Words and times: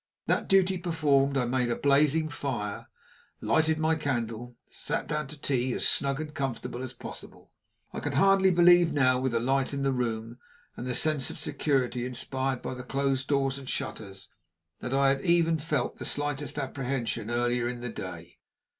That 0.25 0.47
duty 0.49 0.79
performed, 0.79 1.37
I 1.37 1.45
made 1.45 1.69
a 1.69 1.75
blazing 1.75 2.27
fire, 2.27 2.87
lighted 3.39 3.77
my 3.77 3.93
candle, 3.93 4.47
and 4.65 4.75
sat 4.75 5.05
down 5.07 5.27
to 5.27 5.37
tea, 5.39 5.75
as 5.75 5.87
snug 5.87 6.19
and 6.19 6.33
comfortable 6.33 6.81
as 6.81 6.93
possible. 6.95 7.51
I 7.93 7.99
could 7.99 8.15
hardly 8.15 8.49
believe 8.49 8.93
now, 8.93 9.19
with 9.19 9.33
the 9.33 9.39
light 9.39 9.75
in 9.75 9.83
the 9.83 9.93
room, 9.93 10.39
and 10.75 10.87
the 10.87 10.95
sense 10.95 11.29
of 11.29 11.37
security 11.37 12.03
inspired 12.03 12.63
by 12.63 12.73
the 12.73 12.81
closed 12.83 13.27
doors 13.27 13.59
and 13.59 13.69
shutters, 13.69 14.27
that 14.79 14.91
I 14.91 15.09
had 15.09 15.17
ever 15.21 15.55
felt 15.57 15.91
even 15.91 15.99
the 15.99 16.05
slightest 16.05 16.57
apprehension 16.57 17.29
earlier 17.29 17.67
in 17.67 17.81
the 17.81 17.89
day. 17.89 18.39